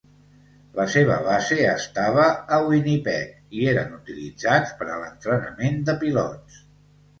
La 0.77 0.85
seva 0.93 1.17
base 1.27 1.57
estava 1.73 2.25
a 2.57 2.59
Winnipeg 2.71 3.55
i 3.61 3.69
eren 3.75 3.95
utilitzats 3.99 4.75
per 4.83 4.91
a 4.91 4.99
l'entrenament 5.05 5.81
de 5.93 5.99
pilots. 6.05 6.61